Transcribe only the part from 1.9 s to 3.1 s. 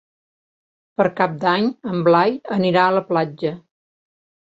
en Blai anirà a la